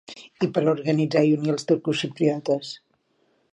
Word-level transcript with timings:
I 0.45 0.47
per 0.55 0.63
organitzar 0.71 1.23
i 1.27 1.35
unir 1.37 1.53
els 1.55 1.69
turcoxipriotes. 1.73 2.75